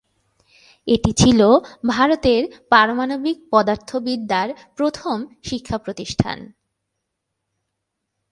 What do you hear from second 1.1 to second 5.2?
ছিল ভারতের পারমাণবিক পদার্থবিদ্যার প্রথম